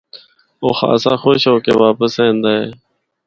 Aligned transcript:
او 0.61 0.67
خاصا 0.79 1.13
خوش 1.23 1.41
ہو 1.49 1.55
کے 1.65 1.71
واپس 1.83 2.13
ایندا 2.21 2.51
اے۔ 2.57 2.65